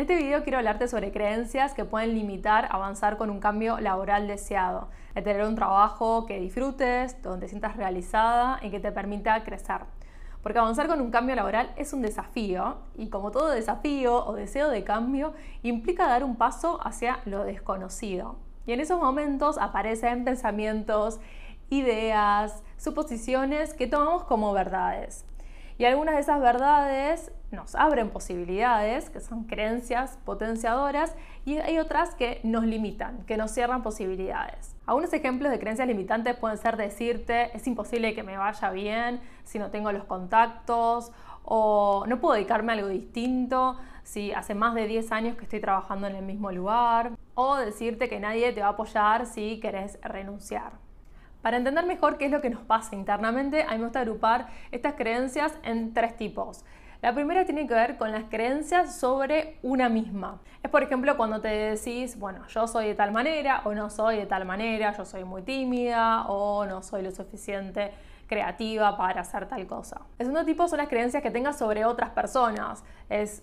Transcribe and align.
En 0.00 0.04
este 0.10 0.16
video 0.16 0.42
quiero 0.42 0.56
hablarte 0.56 0.88
sobre 0.88 1.12
creencias 1.12 1.74
que 1.74 1.84
pueden 1.84 2.14
limitar 2.14 2.68
avanzar 2.70 3.18
con 3.18 3.28
un 3.28 3.38
cambio 3.38 3.78
laboral 3.80 4.26
deseado, 4.28 4.88
de 5.14 5.20
tener 5.20 5.46
un 5.46 5.56
trabajo 5.56 6.24
que 6.24 6.40
disfrutes, 6.40 7.20
donde 7.20 7.44
te 7.44 7.48
sientas 7.50 7.76
realizada 7.76 8.60
y 8.62 8.70
que 8.70 8.80
te 8.80 8.92
permita 8.92 9.44
crecer. 9.44 9.82
Porque 10.42 10.58
avanzar 10.58 10.86
con 10.86 11.02
un 11.02 11.10
cambio 11.10 11.34
laboral 11.34 11.70
es 11.76 11.92
un 11.92 12.00
desafío 12.00 12.78
y 12.96 13.10
como 13.10 13.30
todo 13.30 13.50
desafío 13.50 14.24
o 14.24 14.32
deseo 14.32 14.70
de 14.70 14.84
cambio 14.84 15.34
implica 15.62 16.06
dar 16.06 16.24
un 16.24 16.36
paso 16.36 16.80
hacia 16.82 17.20
lo 17.26 17.44
desconocido. 17.44 18.38
Y 18.64 18.72
en 18.72 18.80
esos 18.80 18.98
momentos 18.98 19.58
aparecen 19.58 20.24
pensamientos, 20.24 21.20
ideas, 21.68 22.62
suposiciones 22.78 23.74
que 23.74 23.86
tomamos 23.86 24.24
como 24.24 24.54
verdades. 24.54 25.26
Y 25.80 25.86
algunas 25.86 26.14
de 26.14 26.20
esas 26.20 26.42
verdades 26.42 27.32
nos 27.52 27.74
abren 27.74 28.10
posibilidades, 28.10 29.08
que 29.08 29.18
son 29.18 29.44
creencias 29.44 30.18
potenciadoras, 30.26 31.16
y 31.46 31.56
hay 31.56 31.78
otras 31.78 32.14
que 32.14 32.38
nos 32.42 32.64
limitan, 32.64 33.24
que 33.24 33.38
nos 33.38 33.50
cierran 33.50 33.82
posibilidades. 33.82 34.76
Algunos 34.84 35.10
ejemplos 35.14 35.50
de 35.50 35.58
creencias 35.58 35.88
limitantes 35.88 36.36
pueden 36.36 36.58
ser 36.58 36.76
decirte, 36.76 37.56
es 37.56 37.66
imposible 37.66 38.14
que 38.14 38.22
me 38.22 38.36
vaya 38.36 38.70
bien 38.72 39.22
si 39.44 39.58
no 39.58 39.70
tengo 39.70 39.90
los 39.90 40.04
contactos, 40.04 41.12
o 41.44 42.04
no 42.06 42.20
puedo 42.20 42.34
dedicarme 42.34 42.72
a 42.72 42.74
algo 42.74 42.88
distinto 42.88 43.78
si 44.02 44.32
hace 44.32 44.54
más 44.54 44.74
de 44.74 44.86
10 44.86 45.12
años 45.12 45.36
que 45.38 45.44
estoy 45.44 45.60
trabajando 45.60 46.08
en 46.08 46.16
el 46.16 46.26
mismo 46.26 46.52
lugar, 46.52 47.12
o 47.34 47.56
decirte 47.56 48.10
que 48.10 48.20
nadie 48.20 48.52
te 48.52 48.60
va 48.60 48.66
a 48.66 48.70
apoyar 48.72 49.24
si 49.24 49.60
querés 49.60 49.98
renunciar. 50.02 50.89
Para 51.42 51.56
entender 51.56 51.86
mejor 51.86 52.18
qué 52.18 52.26
es 52.26 52.30
lo 52.30 52.42
que 52.42 52.50
nos 52.50 52.60
pasa 52.62 52.94
internamente, 52.94 53.62
a 53.62 53.70
mí 53.70 53.78
me 53.78 53.84
gusta 53.84 54.00
agrupar 54.00 54.48
estas 54.72 54.94
creencias 54.94 55.54
en 55.62 55.94
tres 55.94 56.16
tipos. 56.16 56.64
La 57.00 57.14
primera 57.14 57.46
tiene 57.46 57.66
que 57.66 57.72
ver 57.72 57.96
con 57.96 58.12
las 58.12 58.24
creencias 58.24 58.98
sobre 58.98 59.56
una 59.62 59.88
misma. 59.88 60.38
Es 60.62 60.70
por 60.70 60.82
ejemplo 60.82 61.16
cuando 61.16 61.40
te 61.40 61.48
decís, 61.48 62.18
bueno, 62.18 62.46
yo 62.48 62.66
soy 62.66 62.88
de 62.88 62.94
tal 62.94 63.10
manera 63.10 63.62
o 63.64 63.72
no 63.72 63.88
soy 63.88 64.18
de 64.18 64.26
tal 64.26 64.44
manera, 64.44 64.94
yo 64.94 65.06
soy 65.06 65.24
muy 65.24 65.40
tímida 65.40 66.26
o 66.26 66.66
no 66.66 66.82
soy 66.82 67.02
lo 67.02 67.10
suficiente 67.10 67.92
creativa 68.26 68.98
para 68.98 69.22
hacer 69.22 69.48
tal 69.48 69.66
cosa. 69.66 70.02
El 70.18 70.26
segundo 70.26 70.44
tipo 70.44 70.68
son 70.68 70.76
las 70.76 70.88
creencias 70.88 71.22
que 71.22 71.30
tengas 71.30 71.58
sobre 71.58 71.86
otras 71.86 72.10
personas. 72.10 72.84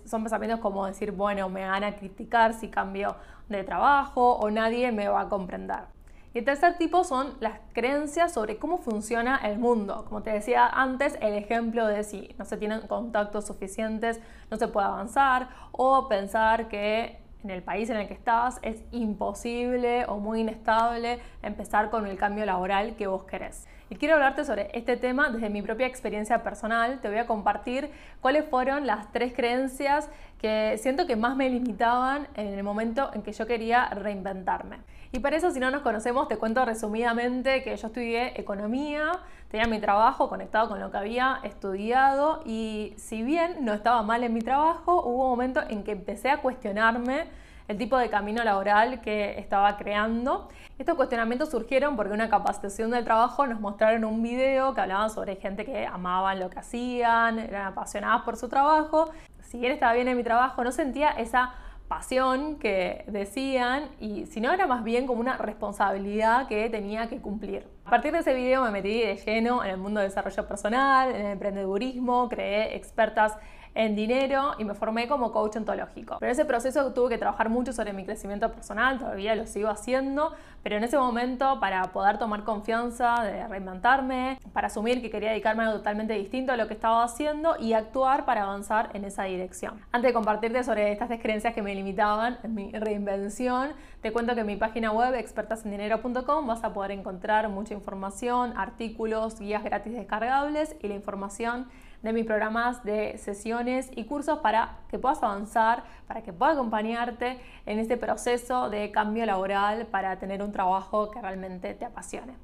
son 0.06 0.22
pensamientos 0.22 0.60
como 0.60 0.86
decir, 0.86 1.10
bueno, 1.10 1.48
me 1.48 1.66
van 1.66 1.82
a 1.82 1.96
criticar 1.96 2.54
si 2.54 2.68
cambio 2.68 3.16
de 3.48 3.64
trabajo 3.64 4.34
o 4.36 4.50
nadie 4.50 4.92
me 4.92 5.08
va 5.08 5.22
a 5.22 5.28
comprender. 5.28 5.97
Y 6.34 6.38
el 6.38 6.44
tercer 6.44 6.76
tipo 6.76 7.04
son 7.04 7.34
las 7.40 7.58
creencias 7.72 8.32
sobre 8.32 8.58
cómo 8.58 8.78
funciona 8.78 9.36
el 9.36 9.58
mundo. 9.58 10.04
Como 10.08 10.22
te 10.22 10.30
decía 10.30 10.66
antes, 10.66 11.16
el 11.22 11.34
ejemplo 11.34 11.86
de 11.86 12.04
si 12.04 12.34
no 12.38 12.44
se 12.44 12.56
tienen 12.58 12.80
contactos 12.82 13.46
suficientes, 13.46 14.20
no 14.50 14.58
se 14.58 14.68
puede 14.68 14.86
avanzar, 14.86 15.48
o 15.72 16.06
pensar 16.08 16.68
que 16.68 17.18
en 17.44 17.50
el 17.50 17.62
país 17.62 17.88
en 17.88 17.96
el 17.96 18.08
que 18.08 18.14
estás 18.14 18.58
es 18.62 18.82
imposible 18.90 20.04
o 20.06 20.18
muy 20.18 20.40
inestable 20.40 21.20
empezar 21.42 21.88
con 21.88 22.06
el 22.06 22.18
cambio 22.18 22.44
laboral 22.44 22.96
que 22.96 23.06
vos 23.06 23.24
querés. 23.24 23.66
Y 23.90 23.96
quiero 23.96 24.14
hablarte 24.14 24.44
sobre 24.44 24.70
este 24.76 24.96
tema 24.96 25.30
desde 25.30 25.48
mi 25.48 25.62
propia 25.62 25.86
experiencia 25.86 26.42
personal. 26.42 27.00
Te 27.00 27.08
voy 27.08 27.18
a 27.18 27.26
compartir 27.26 27.90
cuáles 28.20 28.44
fueron 28.44 28.86
las 28.86 29.10
tres 29.12 29.32
creencias 29.34 30.10
que 30.38 30.76
siento 30.78 31.06
que 31.06 31.16
más 31.16 31.36
me 31.36 31.48
limitaban 31.48 32.28
en 32.34 32.48
el 32.48 32.62
momento 32.62 33.10
en 33.14 33.22
que 33.22 33.32
yo 33.32 33.46
quería 33.46 33.86
reinventarme. 33.86 34.78
Y 35.10 35.20
para 35.20 35.36
eso, 35.36 35.50
si 35.50 35.58
no 35.58 35.70
nos 35.70 35.80
conocemos, 35.80 36.28
te 36.28 36.36
cuento 36.36 36.64
resumidamente 36.66 37.62
que 37.62 37.74
yo 37.74 37.86
estudié 37.86 38.38
economía, 38.38 39.12
tenía 39.50 39.66
mi 39.66 39.80
trabajo 39.80 40.28
conectado 40.28 40.68
con 40.68 40.80
lo 40.80 40.90
que 40.90 40.98
había 40.98 41.40
estudiado 41.44 42.42
y 42.44 42.92
si 42.98 43.22
bien 43.22 43.64
no 43.64 43.72
estaba 43.72 44.02
mal 44.02 44.22
en 44.22 44.34
mi 44.34 44.42
trabajo, 44.42 45.02
hubo 45.02 45.24
un 45.24 45.30
momento 45.30 45.60
en 45.68 45.82
que 45.82 45.92
empecé 45.92 46.28
a 46.30 46.42
cuestionarme 46.42 47.26
el 47.68 47.78
tipo 47.78 47.96
de 47.96 48.10
camino 48.10 48.44
laboral 48.44 49.00
que 49.00 49.38
estaba 49.38 49.78
creando. 49.78 50.48
Estos 50.78 50.94
cuestionamientos 50.96 51.50
surgieron 51.50 51.96
porque 51.96 52.12
una 52.12 52.28
capacitación 52.28 52.90
del 52.90 53.04
trabajo 53.04 53.46
nos 53.46 53.60
mostraron 53.60 54.04
un 54.04 54.22
video 54.22 54.74
que 54.74 54.80
hablaba 54.82 55.08
sobre 55.08 55.36
gente 55.36 55.64
que 55.64 55.86
amaban 55.86 56.38
lo 56.38 56.50
que 56.50 56.58
hacían, 56.58 57.38
eran 57.38 57.66
apasionadas 57.66 58.22
por 58.22 58.36
su 58.36 58.48
trabajo. 58.48 59.10
Si 59.40 59.58
bien 59.58 59.72
estaba 59.72 59.94
bien 59.94 60.08
en 60.08 60.18
mi 60.18 60.22
trabajo, 60.22 60.62
no 60.64 60.72
sentía 60.72 61.10
esa 61.10 61.54
pasión 61.88 62.58
que 62.58 63.04
decían 63.08 63.88
y 63.98 64.26
si 64.26 64.40
no 64.40 64.52
era 64.52 64.66
más 64.66 64.84
bien 64.84 65.06
como 65.06 65.20
una 65.20 65.36
responsabilidad 65.38 66.46
que 66.46 66.68
tenía 66.68 67.08
que 67.08 67.18
cumplir. 67.18 67.66
A 67.84 67.90
partir 67.90 68.12
de 68.12 68.18
ese 68.18 68.34
video 68.34 68.62
me 68.62 68.70
metí 68.70 69.00
de 69.00 69.16
lleno 69.16 69.64
en 69.64 69.70
el 69.70 69.78
mundo 69.78 70.00
del 70.00 70.10
desarrollo 70.10 70.46
personal, 70.46 71.10
en 71.10 71.26
el 71.26 71.32
emprendedurismo, 71.32 72.28
creé 72.28 72.76
expertas 72.76 73.36
en 73.78 73.94
dinero 73.94 74.56
y 74.58 74.64
me 74.64 74.74
formé 74.74 75.06
como 75.06 75.30
coach 75.30 75.56
ontológico. 75.56 76.16
Pero 76.18 76.30
en 76.30 76.32
ese 76.32 76.44
proceso 76.44 76.92
tuve 76.92 77.10
que 77.10 77.18
trabajar 77.18 77.48
mucho 77.48 77.72
sobre 77.72 77.92
mi 77.92 78.04
crecimiento 78.04 78.50
personal, 78.50 78.98
todavía 78.98 79.36
lo 79.36 79.46
sigo 79.46 79.68
haciendo, 79.68 80.34
pero 80.64 80.76
en 80.76 80.82
ese 80.82 80.98
momento 80.98 81.60
para 81.60 81.84
poder 81.84 82.18
tomar 82.18 82.42
confianza 82.42 83.22
de 83.22 83.46
reinventarme, 83.46 84.40
para 84.52 84.66
asumir 84.66 85.00
que 85.00 85.10
quería 85.10 85.30
dedicarme 85.30 85.62
a 85.62 85.66
algo 85.66 85.78
totalmente 85.78 86.14
distinto 86.14 86.50
a 86.50 86.56
lo 86.56 86.66
que 86.66 86.74
estaba 86.74 87.04
haciendo 87.04 87.54
y 87.56 87.72
actuar 87.72 88.24
para 88.24 88.42
avanzar 88.42 88.90
en 88.94 89.04
esa 89.04 89.22
dirección. 89.22 89.80
Antes 89.92 90.08
de 90.08 90.12
compartirte 90.12 90.64
sobre 90.64 90.90
estas 90.90 91.08
creencias 91.20 91.54
que 91.54 91.62
me 91.62 91.72
limitaban 91.72 92.38
en 92.42 92.56
mi 92.56 92.72
reinvención, 92.72 93.70
te 94.02 94.12
cuento 94.12 94.34
que 94.34 94.40
en 94.40 94.46
mi 94.48 94.56
página 94.56 94.90
web 94.90 95.14
expertasendinero.com 95.14 96.48
vas 96.48 96.64
a 96.64 96.72
poder 96.72 96.90
encontrar 96.90 97.48
mucha 97.48 97.74
información, 97.74 98.54
artículos, 98.56 99.38
guías 99.38 99.62
gratis 99.62 99.92
descargables 99.92 100.74
y 100.82 100.88
la 100.88 100.94
información 100.96 101.68
de 102.02 102.12
mis 102.12 102.24
programas 102.24 102.84
de 102.84 103.18
sesiones 103.18 103.90
y 103.94 104.04
cursos 104.04 104.38
para 104.38 104.78
que 104.88 104.98
puedas 104.98 105.22
avanzar, 105.22 105.82
para 106.06 106.22
que 106.22 106.32
pueda 106.32 106.52
acompañarte 106.52 107.38
en 107.66 107.78
este 107.78 107.96
proceso 107.96 108.70
de 108.70 108.90
cambio 108.90 109.26
laboral 109.26 109.86
para 109.86 110.18
tener 110.18 110.42
un 110.42 110.52
trabajo 110.52 111.10
que 111.10 111.20
realmente 111.20 111.74
te 111.74 111.84
apasione. 111.84 112.34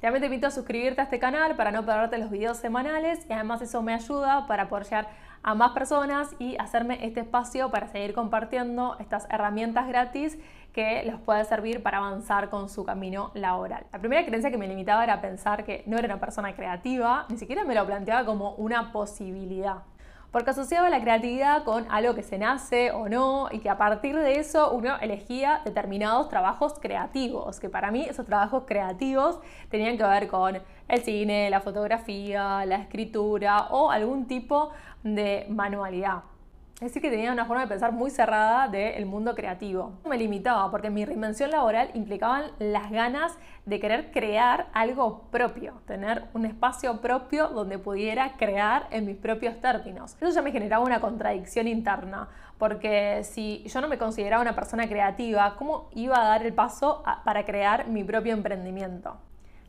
También 0.00 0.20
te 0.20 0.26
invito 0.26 0.48
a 0.48 0.50
suscribirte 0.50 1.00
a 1.00 1.04
este 1.04 1.20
canal 1.20 1.54
para 1.54 1.70
no 1.70 1.86
perderte 1.86 2.18
los 2.18 2.28
videos 2.28 2.56
semanales 2.56 3.24
y 3.28 3.32
además 3.32 3.62
eso 3.62 3.82
me 3.82 3.94
ayuda 3.94 4.48
para 4.48 4.68
poder 4.68 4.84
llegar 4.84 5.08
a 5.42 5.54
más 5.54 5.72
personas 5.72 6.34
y 6.38 6.56
hacerme 6.56 7.04
este 7.04 7.20
espacio 7.20 7.70
para 7.70 7.88
seguir 7.88 8.14
compartiendo 8.14 8.96
estas 9.00 9.26
herramientas 9.30 9.88
gratis 9.88 10.38
que 10.72 11.02
les 11.04 11.16
puede 11.18 11.44
servir 11.44 11.82
para 11.82 11.98
avanzar 11.98 12.48
con 12.48 12.68
su 12.68 12.84
camino 12.84 13.30
laboral. 13.34 13.84
La 13.92 13.98
primera 13.98 14.24
creencia 14.24 14.50
que 14.50 14.56
me 14.56 14.68
limitaba 14.68 15.04
era 15.04 15.20
pensar 15.20 15.64
que 15.64 15.82
no 15.86 15.98
era 15.98 16.06
una 16.06 16.20
persona 16.20 16.54
creativa, 16.54 17.26
ni 17.28 17.36
siquiera 17.36 17.64
me 17.64 17.74
lo 17.74 17.84
planteaba 17.84 18.24
como 18.24 18.52
una 18.54 18.92
posibilidad 18.92 19.82
porque 20.32 20.50
asociaba 20.50 20.88
la 20.88 21.00
creatividad 21.00 21.62
con 21.62 21.86
algo 21.90 22.14
que 22.14 22.22
se 22.22 22.38
nace 22.38 22.90
o 22.90 23.08
no 23.08 23.48
y 23.52 23.58
que 23.58 23.68
a 23.68 23.76
partir 23.76 24.16
de 24.16 24.40
eso 24.40 24.72
uno 24.72 24.96
elegía 25.00 25.60
determinados 25.64 26.30
trabajos 26.30 26.74
creativos, 26.80 27.60
que 27.60 27.68
para 27.68 27.90
mí 27.90 28.06
esos 28.08 28.24
trabajos 28.24 28.64
creativos 28.66 29.38
tenían 29.70 29.98
que 29.98 30.04
ver 30.04 30.28
con 30.28 30.58
el 30.88 31.02
cine, 31.02 31.50
la 31.50 31.60
fotografía, 31.60 32.64
la 32.64 32.76
escritura 32.76 33.68
o 33.70 33.90
algún 33.90 34.26
tipo 34.26 34.70
de 35.04 35.46
manualidad. 35.50 36.22
Es 36.82 36.88
decir, 36.88 37.02
que 37.02 37.10
tenía 37.10 37.30
una 37.30 37.44
forma 37.44 37.62
de 37.62 37.68
pensar 37.68 37.92
muy 37.92 38.10
cerrada 38.10 38.66
del 38.66 39.06
mundo 39.06 39.36
creativo. 39.36 40.00
Me 40.04 40.18
limitaba 40.18 40.68
porque 40.68 40.90
mi 40.90 41.04
reinvención 41.04 41.52
laboral 41.52 41.90
implicaban 41.94 42.50
las 42.58 42.90
ganas 42.90 43.38
de 43.66 43.78
querer 43.78 44.10
crear 44.10 44.66
algo 44.72 45.28
propio, 45.30 45.74
tener 45.86 46.24
un 46.34 46.44
espacio 46.44 47.00
propio 47.00 47.46
donde 47.50 47.78
pudiera 47.78 48.36
crear 48.36 48.88
en 48.90 49.06
mis 49.06 49.16
propios 49.16 49.60
términos. 49.60 50.16
Eso 50.20 50.30
ya 50.30 50.42
me 50.42 50.50
generaba 50.50 50.84
una 50.84 51.00
contradicción 51.00 51.68
interna, 51.68 52.28
porque 52.58 53.22
si 53.22 53.62
yo 53.68 53.80
no 53.80 53.86
me 53.86 53.96
consideraba 53.96 54.42
una 54.42 54.56
persona 54.56 54.88
creativa, 54.88 55.54
¿cómo 55.56 55.88
iba 55.94 56.20
a 56.20 56.24
dar 56.24 56.44
el 56.44 56.52
paso 56.52 57.04
para 57.24 57.44
crear 57.44 57.86
mi 57.86 58.02
propio 58.02 58.32
emprendimiento? 58.32 59.18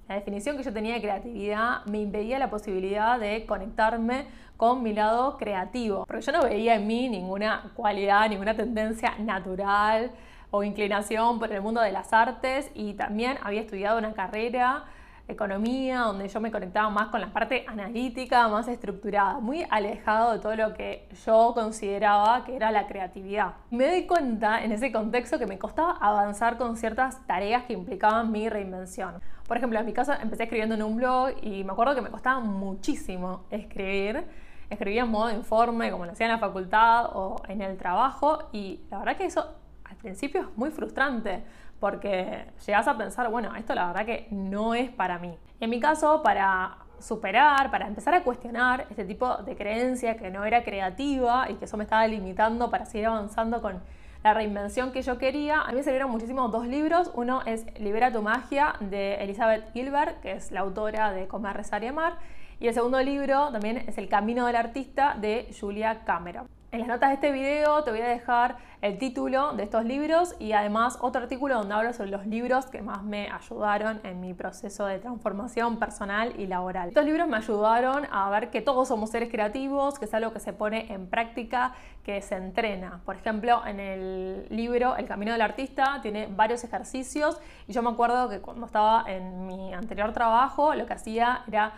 La 0.07 0.15
definición 0.15 0.57
que 0.57 0.63
yo 0.63 0.73
tenía 0.73 0.95
de 0.95 1.01
creatividad 1.01 1.85
me 1.85 2.01
impedía 2.01 2.37
la 2.37 2.49
posibilidad 2.49 3.17
de 3.19 3.45
conectarme 3.45 4.25
con 4.57 4.83
mi 4.83 4.93
lado 4.93 5.37
creativo, 5.37 6.05
porque 6.05 6.21
yo 6.21 6.31
no 6.33 6.43
veía 6.43 6.75
en 6.75 6.85
mí 6.85 7.07
ninguna 7.07 7.71
cualidad, 7.73 8.29
ninguna 8.29 8.53
tendencia 8.55 9.15
natural 9.19 10.11
o 10.51 10.63
inclinación 10.63 11.39
por 11.39 11.51
el 11.51 11.61
mundo 11.61 11.81
de 11.81 11.91
las 11.91 12.11
artes 12.11 12.69
y 12.75 12.93
también 12.93 13.37
había 13.43 13.61
estudiado 13.61 13.97
una 13.97 14.13
carrera 14.13 14.83
economía, 15.27 15.99
donde 15.99 16.27
yo 16.27 16.39
me 16.41 16.51
conectaba 16.51 16.89
más 16.89 17.07
con 17.07 17.21
la 17.21 17.31
parte 17.31 17.65
analítica, 17.67 18.47
más 18.47 18.67
estructurada, 18.67 19.39
muy 19.39 19.65
alejado 19.69 20.33
de 20.33 20.39
todo 20.39 20.55
lo 20.55 20.73
que 20.73 21.07
yo 21.25 21.53
consideraba 21.53 22.43
que 22.43 22.55
era 22.55 22.71
la 22.71 22.87
creatividad. 22.87 23.53
Me 23.71 23.87
doy 23.87 24.05
cuenta 24.05 24.63
en 24.63 24.71
ese 24.71 24.91
contexto 24.91 25.39
que 25.39 25.47
me 25.47 25.57
costaba 25.57 25.97
avanzar 26.01 26.57
con 26.57 26.75
ciertas 26.75 27.25
tareas 27.25 27.63
que 27.63 27.73
implicaban 27.73 28.31
mi 28.31 28.49
reinvención. 28.49 29.21
Por 29.47 29.57
ejemplo, 29.57 29.79
en 29.79 29.85
mi 29.85 29.93
caso 29.93 30.13
empecé 30.13 30.43
escribiendo 30.43 30.75
en 30.75 30.83
un 30.83 30.97
blog 30.97 31.31
y 31.41 31.63
me 31.63 31.71
acuerdo 31.71 31.95
que 31.95 32.01
me 32.01 32.09
costaba 32.09 32.39
muchísimo 32.39 33.45
escribir. 33.49 34.25
Escribía 34.69 35.03
en 35.03 35.09
modo 35.09 35.31
informe, 35.31 35.91
como 35.91 36.05
lo 36.05 36.13
hacía 36.13 36.25
en 36.25 36.31
la 36.31 36.39
facultad 36.39 37.11
o 37.13 37.41
en 37.47 37.61
el 37.61 37.77
trabajo, 37.77 38.49
y 38.51 38.79
la 38.89 38.99
verdad 38.99 39.17
que 39.17 39.25
eso 39.25 39.55
al 39.83 39.95
principio 39.97 40.41
es 40.41 40.47
muy 40.57 40.71
frustrante 40.71 41.43
porque 41.83 42.45
llegas 42.65 42.87
a 42.87 42.97
pensar, 42.97 43.29
bueno, 43.29 43.53
esto 43.57 43.75
la 43.75 43.87
verdad 43.87 44.05
que 44.05 44.27
no 44.31 44.73
es 44.73 44.89
para 44.89 45.19
mí. 45.19 45.37
En 45.59 45.69
mi 45.69 45.81
caso, 45.81 46.23
para 46.23 46.77
superar, 46.97 47.71
para 47.71 47.87
empezar 47.87 48.13
a 48.13 48.23
cuestionar 48.23 48.87
este 48.89 49.03
tipo 49.03 49.35
de 49.39 49.57
creencia 49.57 50.15
que 50.15 50.31
no 50.31 50.45
era 50.45 50.63
creativa 50.63 51.49
y 51.49 51.55
que 51.55 51.65
eso 51.65 51.75
me 51.75 51.83
estaba 51.83 52.07
limitando 52.07 52.71
para 52.71 52.85
seguir 52.85 53.07
avanzando 53.07 53.61
con 53.61 53.81
la 54.23 54.33
reinvención 54.33 54.93
que 54.93 55.01
yo 55.01 55.17
quería, 55.17 55.59
a 55.59 55.71
mí 55.71 55.75
me 55.75 55.83
salieron 55.83 56.09
muchísimos 56.09 56.53
dos 56.53 56.65
libros. 56.65 57.11
Uno 57.15 57.41
es 57.45 57.65
Libera 57.77 58.13
tu 58.13 58.21
magia 58.21 58.75
de 58.79 59.15
Elizabeth 59.15 59.69
Gilbert, 59.73 60.21
que 60.21 60.31
es 60.31 60.53
la 60.53 60.61
autora 60.61 61.11
de 61.11 61.27
Comer, 61.27 61.57
Rezar 61.57 61.83
y 61.83 61.87
Amar. 61.87 62.13
Y 62.61 62.69
el 62.69 62.73
segundo 62.73 63.01
libro 63.01 63.49
también 63.51 63.75
es 63.75 63.97
El 63.97 64.07
Camino 64.07 64.45
del 64.45 64.55
Artista 64.55 65.17
de 65.19 65.53
Julia 65.59 66.05
Cameron. 66.05 66.47
En 66.73 66.79
las 66.79 66.87
notas 66.87 67.09
de 67.09 67.13
este 67.13 67.31
video 67.31 67.83
te 67.83 67.91
voy 67.91 68.01
a 68.01 68.07
dejar 68.07 68.57
el 68.81 68.97
título 68.97 69.53
de 69.53 69.61
estos 69.61 69.85
libros 69.85 70.33
y 70.39 70.53
además 70.53 70.97
otro 71.01 71.21
artículo 71.21 71.53
donde 71.53 71.75
hablo 71.75 71.93
sobre 71.93 72.09
los 72.09 72.25
libros 72.25 72.65
que 72.65 72.81
más 72.81 73.03
me 73.03 73.29
ayudaron 73.29 74.01
en 74.03 74.19
mi 74.19 74.33
proceso 74.33 74.87
de 74.87 74.97
transformación 74.97 75.77
personal 75.77 76.33
y 76.35 76.47
laboral. 76.47 76.87
Estos 76.87 77.05
libros 77.05 77.27
me 77.27 77.37
ayudaron 77.37 78.07
a 78.11 78.27
ver 78.31 78.49
que 78.49 78.63
todos 78.63 78.87
somos 78.87 79.11
seres 79.11 79.29
creativos, 79.29 79.99
que 79.99 80.05
es 80.05 80.13
algo 80.15 80.33
que 80.33 80.39
se 80.39 80.51
pone 80.51 80.91
en 80.91 81.05
práctica, 81.05 81.75
que 82.03 82.23
se 82.23 82.37
entrena. 82.37 83.01
Por 83.05 83.17
ejemplo, 83.17 83.63
en 83.67 83.79
el 83.79 84.47
libro 84.49 84.95
El 84.95 85.05
Camino 85.05 85.31
del 85.31 85.43
Artista 85.43 85.99
tiene 86.01 86.27
varios 86.27 86.63
ejercicios 86.63 87.39
y 87.67 87.73
yo 87.73 87.83
me 87.83 87.91
acuerdo 87.91 88.29
que 88.29 88.41
cuando 88.41 88.65
estaba 88.65 89.03
en 89.05 89.45
mi 89.45 89.75
anterior 89.75 90.11
trabajo 90.11 90.73
lo 90.73 90.87
que 90.87 90.93
hacía 90.93 91.43
era 91.47 91.73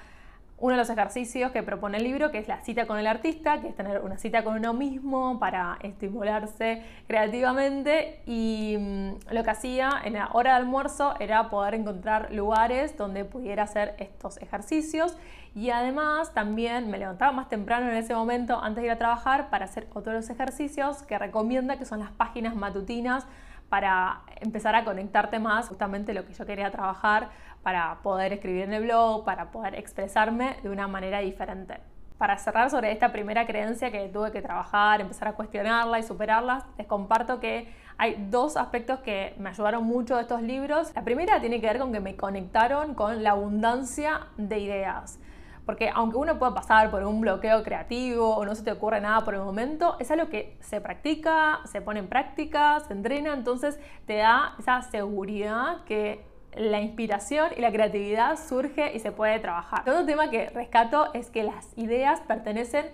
uno 0.58 0.72
de 0.72 0.78
los 0.78 0.90
ejercicios 0.90 1.52
que 1.52 1.64
propone 1.64 1.98
el 1.98 2.04
libro, 2.04 2.32
que 2.32 2.38
es 2.38 2.48
la 2.48 2.62
cita 2.62 2.88
con 2.88 2.98
el 2.98 3.08
artista, 3.08 3.60
que 3.60 3.68
es 3.68 3.76
tener 3.76 4.02
una 4.02 4.18
cita 4.18 4.44
con 4.44 4.56
uno 4.56 4.74
mismo 4.74 5.38
para 5.38 5.78
estimularse 5.82 6.82
creativamente. 7.08 8.22
Y 8.26 8.78
mm, 8.80 9.34
lo 9.34 9.44
que 9.44 9.50
hacía 9.50 9.90
en 10.06 10.14
la 10.14 10.30
hora 10.32 10.52
de 10.52 10.58
almuerzo 10.58 11.16
era 11.20 11.50
poder 11.50 11.76
encontrar 11.76 12.32
lugares 12.32 12.96
donde 12.98 13.26
pudiera 13.26 13.64
hacer 13.64 13.96
estos 14.00 14.38
ejercicios. 14.42 15.18
Y 15.56 15.72
además 15.72 16.34
también 16.34 16.90
me 16.90 16.98
levantaba 16.98 17.34
más 17.34 17.50
temprano 17.50 17.90
en 17.90 17.98
ese 17.98 18.16
momento 18.16 18.60
antes 18.62 18.82
de 18.82 18.88
ir 18.88 18.92
a 18.92 18.98
trabajar 18.98 19.50
para 19.50 19.66
hacer 19.66 19.88
otros 19.94 20.30
ejercicios 20.30 21.04
que 21.04 21.18
recomienda, 21.20 21.78
que 21.78 21.86
son 21.86 22.00
las 22.00 22.12
páginas 22.12 22.56
matutinas 22.56 23.26
para 23.70 24.22
empezar 24.42 24.76
a 24.76 24.84
conectarte 24.84 25.40
más 25.40 25.68
justamente 25.68 26.14
lo 26.14 26.26
que 26.26 26.34
yo 26.34 26.46
quería 26.46 26.72
trabajar 26.72 27.30
para 27.64 28.00
poder 28.04 28.34
escribir 28.34 28.64
en 28.64 28.74
el 28.74 28.84
blog, 28.84 29.26
para 29.26 29.52
poder 29.52 29.76
expresarme 29.76 30.56
de 30.62 30.70
una 30.70 30.88
manera 30.88 31.20
diferente. 31.20 31.80
Para 32.18 32.38
cerrar 32.38 32.70
sobre 32.70 32.92
esta 32.92 33.12
primera 33.12 33.46
creencia 33.46 33.92
que 33.92 34.08
tuve 34.08 34.32
que 34.32 34.42
trabajar, 34.42 35.02
empezar 35.02 35.28
a 35.28 35.34
cuestionarla 35.34 36.00
y 36.00 36.04
superarla, 36.04 36.68
les 36.78 36.88
comparto 36.88 37.40
que 37.40 37.74
hay 37.98 38.28
dos 38.30 38.56
aspectos 38.56 39.00
que 39.00 39.34
me 39.38 39.50
ayudaron 39.50 39.84
mucho 39.84 40.16
de 40.16 40.22
estos 40.22 40.42
libros. 40.42 40.94
La 40.96 41.04
primera 41.04 41.42
tiene 41.42 41.60
que 41.60 41.68
ver 41.68 41.80
con 41.80 41.92
que 41.92 42.00
me 42.00 42.16
conectaron 42.16 42.94
con 42.94 43.24
la 43.24 43.32
abundancia 43.32 44.28
de 44.38 44.60
ideas. 44.60 45.20
Porque 45.66 45.90
aunque 45.94 46.18
uno 46.18 46.38
pueda 46.38 46.54
pasar 46.54 46.92
por 46.92 47.04
un 47.04 47.22
bloqueo 47.22 47.64
creativo 47.64 48.36
o 48.36 48.46
no 48.46 48.54
se 48.56 48.64
te 48.64 48.72
ocurre 48.72 49.02
nada 49.02 49.24
por 49.26 49.34
el 49.34 49.42
momento, 49.42 49.98
es 50.00 50.12
algo 50.12 50.30
que 50.30 50.58
se 50.62 50.82
practica, 50.82 51.62
se 51.66 51.82
pone 51.82 52.00
en 52.00 52.08
práctica, 52.08 52.80
se 52.82 52.94
entrena, 52.94 53.34
entonces 53.34 53.80
te 54.06 54.18
da 54.18 54.56
esa 54.60 54.82
seguridad 54.84 55.84
que 55.86 56.26
la 56.56 56.80
inspiración 56.80 57.50
y 57.58 57.62
la 57.62 57.72
creatividad 57.72 58.38
surge 58.38 58.96
y 58.96 59.00
se 59.00 59.12
puede 59.12 59.40
trabajar. 59.40 59.82
Otro 59.82 60.06
tema 60.06 60.30
que 60.30 60.50
rescato 60.50 61.14
es 61.14 61.30
que 61.30 61.44
las 61.44 61.78
ideas 61.78 62.22
pertenecen 62.22 62.86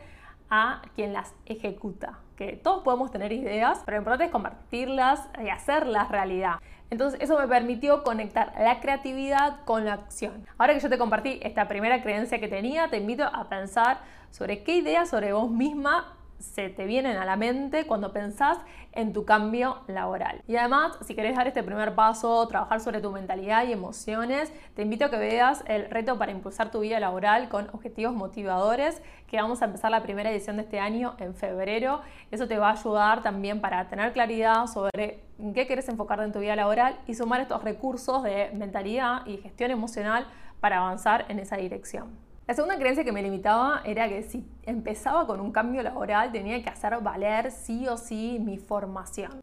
a 0.49 0.81
quien 0.95 1.13
las 1.13 1.33
ejecuta. 1.45 2.19
Que 2.35 2.53
todos 2.53 2.83
podemos 2.83 3.11
tener 3.11 3.31
ideas, 3.31 3.81
pero 3.85 3.97
lo 3.97 4.01
importante 4.01 4.25
es 4.25 4.31
convertirlas 4.31 5.29
y 5.43 5.49
hacerlas 5.49 6.09
realidad. 6.09 6.55
Entonces 6.91 7.21
eso 7.21 7.39
me 7.39 7.47
permitió 7.47 8.03
conectar 8.03 8.53
la 8.59 8.81
creatividad 8.81 9.63
con 9.63 9.85
la 9.85 9.93
acción. 9.93 10.45
Ahora 10.57 10.73
que 10.73 10.81
yo 10.81 10.89
te 10.89 10.97
compartí 10.97 11.39
esta 11.41 11.69
primera 11.69 12.03
creencia 12.03 12.39
que 12.39 12.49
tenía, 12.49 12.89
te 12.89 12.97
invito 12.97 13.23
a 13.23 13.47
pensar 13.47 14.01
sobre 14.29 14.63
qué 14.63 14.75
ideas 14.75 15.09
sobre 15.09 15.31
vos 15.31 15.49
misma 15.49 16.17
se 16.41 16.69
te 16.69 16.85
vienen 16.85 17.17
a 17.17 17.25
la 17.25 17.35
mente 17.35 17.85
cuando 17.85 18.11
pensás 18.11 18.57
en 18.91 19.13
tu 19.13 19.25
cambio 19.25 19.79
laboral. 19.87 20.41
Y 20.47 20.55
además, 20.55 20.97
si 21.01 21.15
querés 21.15 21.35
dar 21.35 21.47
este 21.47 21.63
primer 21.63 21.95
paso, 21.95 22.47
trabajar 22.47 22.81
sobre 22.81 23.01
tu 23.01 23.11
mentalidad 23.11 23.65
y 23.65 23.71
emociones, 23.71 24.51
te 24.75 24.81
invito 24.81 25.05
a 25.05 25.09
que 25.09 25.17
veas 25.17 25.63
el 25.67 25.89
reto 25.89 26.17
para 26.17 26.31
impulsar 26.31 26.71
tu 26.71 26.81
vida 26.81 26.99
laboral 26.99 27.49
con 27.49 27.69
objetivos 27.73 28.13
motivadores, 28.13 29.01
que 29.27 29.37
vamos 29.37 29.61
a 29.61 29.65
empezar 29.65 29.91
la 29.91 30.03
primera 30.03 30.31
edición 30.31 30.57
de 30.57 30.63
este 30.63 30.79
año 30.79 31.15
en 31.19 31.35
febrero. 31.35 32.01
Eso 32.31 32.47
te 32.47 32.57
va 32.57 32.69
a 32.69 32.73
ayudar 32.73 33.23
también 33.23 33.61
para 33.61 33.87
tener 33.87 34.11
claridad 34.11 34.67
sobre 34.67 35.23
en 35.39 35.53
qué 35.53 35.67
quieres 35.67 35.87
enfocarte 35.89 36.25
en 36.25 36.33
tu 36.33 36.39
vida 36.39 36.55
laboral 36.55 36.99
y 37.07 37.15
sumar 37.15 37.41
estos 37.41 37.63
recursos 37.63 38.23
de 38.23 38.51
mentalidad 38.53 39.25
y 39.25 39.37
gestión 39.37 39.71
emocional 39.71 40.27
para 40.59 40.77
avanzar 40.77 41.25
en 41.29 41.39
esa 41.39 41.57
dirección. 41.57 42.30
La 42.51 42.55
segunda 42.55 42.77
creencia 42.77 43.05
que 43.05 43.13
me 43.13 43.21
limitaba 43.23 43.81
era 43.85 44.09
que 44.09 44.23
si 44.23 44.45
empezaba 44.63 45.25
con 45.25 45.39
un 45.39 45.53
cambio 45.53 45.81
laboral 45.83 46.33
tenía 46.33 46.61
que 46.61 46.69
hacer 46.69 46.99
valer 46.99 47.49
sí 47.49 47.87
o 47.87 47.95
sí 47.95 48.39
mi 48.41 48.57
formación. 48.57 49.41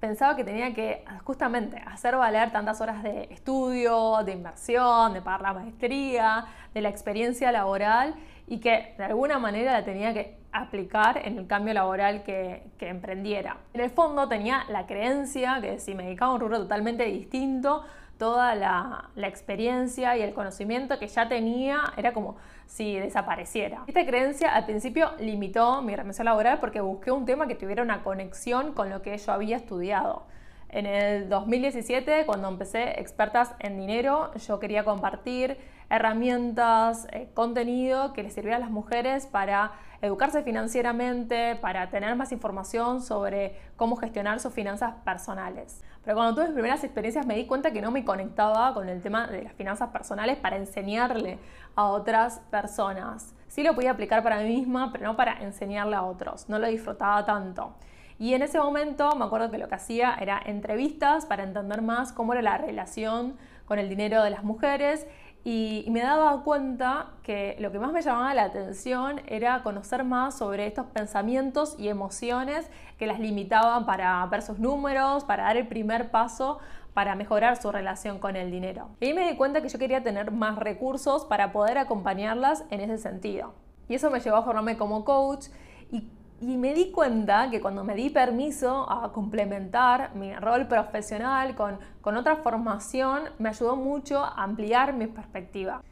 Pensaba 0.00 0.34
que 0.36 0.42
tenía 0.42 0.72
que 0.72 1.04
justamente 1.24 1.76
hacer 1.86 2.16
valer 2.16 2.52
tantas 2.52 2.80
horas 2.80 3.02
de 3.02 3.24
estudio, 3.30 4.22
de 4.24 4.32
inversión, 4.32 5.12
de 5.12 5.20
pagar 5.20 5.42
la 5.42 5.52
maestría, 5.52 6.46
de 6.72 6.80
la 6.80 6.88
experiencia 6.88 7.52
laboral 7.52 8.14
y 8.46 8.58
que 8.58 8.94
de 8.96 9.04
alguna 9.04 9.38
manera 9.38 9.72
la 9.72 9.84
tenía 9.84 10.14
que 10.14 10.38
aplicar 10.50 11.20
en 11.26 11.36
el 11.36 11.46
cambio 11.46 11.74
laboral 11.74 12.22
que, 12.22 12.62
que, 12.78 12.88
emprendiera. 12.88 13.58
En 13.74 13.82
el 13.82 13.90
fondo 13.90 14.28
tenía 14.28 14.64
la 14.70 14.86
creencia 14.86 15.60
que 15.60 15.78
si 15.78 15.94
me 15.94 16.04
dedicaba 16.04 16.30
a 16.30 16.34
un 16.36 16.40
rubro 16.40 16.60
totalmente 16.60 17.04
distinto, 17.04 17.84
toda 18.18 18.54
la, 18.54 19.10
experiencia 19.16 20.16
y 20.16 20.22
el 20.22 20.34
conocimiento 20.34 20.98
que 20.98 21.08
ya 21.08 21.28
tenía 21.28 21.92
era 21.96 22.12
como 22.12 22.36
si 22.66 22.98
desapareciera. 22.98 23.84
Esta 23.86 24.04
creencia 24.06 24.54
al 24.54 24.64
principio 24.64 25.12
limitó 25.18 25.82
mi 25.82 25.94
remisión 25.94 26.24
laboral 26.24 26.58
porque 26.60 26.80
busqué 26.80 27.10
un 27.10 27.24
tema 27.24 27.46
que 27.46 27.54
tuviera 27.54 27.82
una 27.82 28.02
conexión 28.02 28.72
con 28.72 28.90
lo 28.90 29.02
que 29.02 29.16
yo 29.16 29.32
había 29.32 29.56
estudiado. 29.56 30.26
En 30.68 30.86
el 30.86 31.28
2017, 31.28 32.26
cuando 32.26 32.48
empecé 32.48 33.00
Expertas 33.00 33.54
en 33.60 33.78
Dinero, 33.78 34.32
yo 34.34 34.58
quería 34.58 34.84
compartir 34.84 35.58
herramientas, 35.90 37.06
eh, 37.12 37.28
contenido 37.34 38.12
que 38.12 38.22
les 38.22 38.34
sirviera 38.34 38.56
a 38.56 38.60
las 38.60 38.70
mujeres 38.70 39.26
para 39.26 39.72
educarse 40.02 40.42
financieramente, 40.42 41.56
para 41.56 41.90
tener 41.90 42.14
más 42.16 42.32
información 42.32 43.02
sobre 43.02 43.58
cómo 43.76 43.96
gestionar 43.96 44.40
sus 44.40 44.52
finanzas 44.52 44.94
personales. 45.04 45.82
Pero 46.04 46.16
cuando 46.16 46.34
tuve 46.34 46.44
mis 46.46 46.54
primeras 46.54 46.84
experiencias 46.84 47.26
me 47.26 47.34
di 47.34 47.46
cuenta 47.46 47.72
que 47.72 47.80
no 47.80 47.90
me 47.90 48.04
conectaba 48.04 48.74
con 48.74 48.88
el 48.88 49.02
tema 49.02 49.26
de 49.26 49.42
las 49.42 49.52
finanzas 49.54 49.90
personales 49.90 50.36
para 50.36 50.56
enseñarle 50.56 51.38
a 51.74 51.86
otras 51.86 52.40
personas. 52.50 53.34
Sí 53.48 53.62
lo 53.62 53.74
podía 53.74 53.92
aplicar 53.92 54.22
para 54.22 54.38
mí 54.40 54.56
misma, 54.56 54.92
pero 54.92 55.06
no 55.06 55.16
para 55.16 55.42
enseñarle 55.42 55.96
a 55.96 56.02
otros. 56.02 56.48
No 56.48 56.58
lo 56.58 56.66
disfrutaba 56.68 57.24
tanto. 57.24 57.74
Y 58.18 58.34
en 58.34 58.42
ese 58.42 58.58
momento 58.58 59.14
me 59.14 59.26
acuerdo 59.26 59.50
que 59.50 59.58
lo 59.58 59.68
que 59.68 59.74
hacía 59.74 60.16
era 60.18 60.40
entrevistas 60.44 61.26
para 61.26 61.42
entender 61.42 61.82
más 61.82 62.12
cómo 62.12 62.32
era 62.32 62.42
la 62.42 62.56
relación 62.56 63.36
con 63.66 63.78
el 63.78 63.88
dinero 63.88 64.22
de 64.22 64.30
las 64.30 64.44
mujeres 64.44 65.06
y, 65.48 65.84
me 65.92 66.02
daba 66.02 66.42
cuenta 66.42 67.12
que 67.22 67.54
lo 67.60 67.70
que 67.70 67.78
más 67.78 67.92
me 67.92 68.02
llamaba 68.02 68.34
la 68.34 68.42
atención 68.42 69.20
era 69.28 69.62
conocer 69.62 70.02
más 70.02 70.36
sobre 70.36 70.66
estos 70.66 70.86
pensamientos 70.86 71.76
y 71.78 71.86
emociones 71.86 72.68
que 72.98 73.06
las 73.06 73.20
limitaban 73.20 73.86
para 73.86 74.26
ver 74.26 74.42
sus 74.42 74.58
números, 74.58 75.22
para 75.22 75.44
dar 75.44 75.56
el 75.56 75.68
primer 75.68 76.10
paso 76.10 76.58
para 76.94 77.14
mejorar 77.14 77.62
su 77.62 77.70
relación 77.70 78.18
con 78.18 78.34
el 78.34 78.50
dinero. 78.50 78.88
Y 78.98 79.14
me 79.14 79.30
di 79.30 79.36
cuenta 79.36 79.62
que 79.62 79.68
yo 79.68 79.78
quería 79.78 80.02
tener 80.02 80.32
más 80.32 80.58
recursos 80.58 81.24
para 81.24 81.52
poder 81.52 81.78
acompañarlas 81.78 82.64
en 82.70 82.80
ese 82.80 82.98
sentido. 82.98 83.54
Y 83.88 83.94
eso 83.94 84.10
me 84.10 84.18
llevó 84.18 84.38
a 84.38 84.42
formarme 84.42 84.76
como 84.76 85.04
coach 85.04 85.46
y 85.92 86.10
y 86.40 86.56
me 86.56 86.74
di 86.74 86.90
cuenta 86.90 87.48
que 87.50 87.60
cuando 87.60 87.82
me 87.82 87.94
di 87.94 88.10
permiso 88.10 88.90
a 88.90 89.12
complementar 89.12 90.14
mi 90.14 90.34
rol 90.34 90.66
profesional 90.66 91.54
con, 91.54 91.78
con 92.02 92.16
otra 92.16 92.36
formación, 92.36 93.22
me 93.38 93.48
ayudó 93.48 93.76
mucho 93.76 94.22
a 94.22 94.42
ampliar 94.42 94.92
mi 94.92 95.06
perspectiva. 95.06 95.82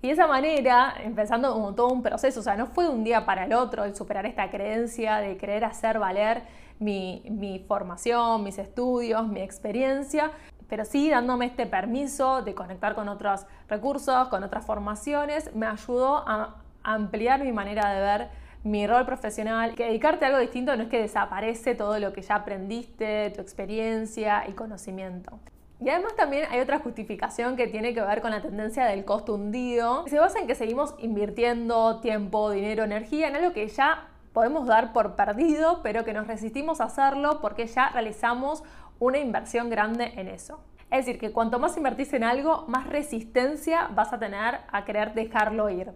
Y 0.00 0.08
de 0.08 0.14
esa 0.14 0.26
manera, 0.26 0.94
empezando 1.04 1.52
como 1.52 1.74
todo 1.74 1.88
un 1.88 2.02
proceso, 2.02 2.40
o 2.40 2.42
sea, 2.42 2.56
no 2.56 2.66
fue 2.66 2.84
de 2.84 2.90
un 2.90 3.04
día 3.04 3.24
para 3.26 3.44
el 3.44 3.52
otro 3.52 3.84
el 3.84 3.94
superar 3.94 4.26
esta 4.26 4.50
creencia 4.50 5.18
de 5.18 5.36
querer 5.36 5.64
hacer 5.64 5.98
valer 5.98 6.42
mi, 6.80 7.22
mi 7.30 7.60
formación, 7.60 8.42
mis 8.42 8.58
estudios, 8.58 9.28
mi 9.28 9.40
experiencia, 9.40 10.32
pero 10.68 10.84
sí 10.84 11.10
dándome 11.10 11.46
este 11.46 11.66
permiso 11.66 12.42
de 12.42 12.54
conectar 12.54 12.94
con 12.94 13.08
otros 13.08 13.46
recursos, 13.68 14.28
con 14.28 14.42
otras 14.42 14.64
formaciones, 14.64 15.54
me 15.54 15.66
ayudó 15.66 16.24
a 16.26 16.56
ampliar 16.82 17.44
mi 17.44 17.52
manera 17.52 17.90
de 17.92 18.00
ver 18.00 18.41
mi 18.64 18.86
rol 18.86 19.04
profesional, 19.04 19.74
que 19.74 19.86
dedicarte 19.86 20.24
a 20.24 20.28
algo 20.28 20.40
distinto 20.40 20.76
no 20.76 20.84
es 20.84 20.88
que 20.88 21.00
desaparece 21.00 21.74
todo 21.74 21.98
lo 21.98 22.12
que 22.12 22.22
ya 22.22 22.36
aprendiste, 22.36 23.30
tu 23.30 23.40
experiencia 23.40 24.44
y 24.48 24.52
conocimiento. 24.52 25.40
Y 25.80 25.88
además 25.88 26.14
también 26.14 26.46
hay 26.48 26.60
otra 26.60 26.78
justificación 26.78 27.56
que 27.56 27.66
tiene 27.66 27.92
que 27.92 28.00
ver 28.00 28.20
con 28.20 28.30
la 28.30 28.40
tendencia 28.40 28.84
del 28.84 29.04
costo 29.04 29.34
hundido, 29.34 30.04
se 30.06 30.18
basa 30.20 30.38
en 30.38 30.46
que 30.46 30.54
seguimos 30.54 30.94
invirtiendo 30.98 32.00
tiempo, 32.00 32.50
dinero, 32.50 32.84
energía 32.84 33.28
en 33.28 33.34
algo 33.34 33.52
que 33.52 33.66
ya 33.66 34.06
podemos 34.32 34.66
dar 34.68 34.92
por 34.92 35.16
perdido, 35.16 35.80
pero 35.82 36.04
que 36.04 36.12
nos 36.12 36.28
resistimos 36.28 36.80
a 36.80 36.84
hacerlo 36.84 37.40
porque 37.40 37.66
ya 37.66 37.88
realizamos 37.88 38.62
una 39.00 39.18
inversión 39.18 39.70
grande 39.70 40.12
en 40.16 40.28
eso. 40.28 40.60
Es 40.92 41.06
decir, 41.06 41.18
que 41.18 41.32
cuanto 41.32 41.58
más 41.58 41.76
invertís 41.76 42.12
en 42.12 42.22
algo, 42.22 42.64
más 42.68 42.86
resistencia 42.86 43.88
vas 43.88 44.12
a 44.12 44.20
tener 44.20 44.60
a 44.70 44.84
querer 44.84 45.14
dejarlo 45.14 45.68
ir. 45.68 45.90